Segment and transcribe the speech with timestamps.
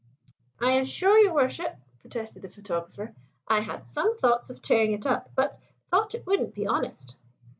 [0.59, 3.13] "I assure your Worship" protested the photographer.
[3.47, 5.59] "I had some thoughts of tearing it up, but
[5.91, 7.15] thought it wouldn't be honest."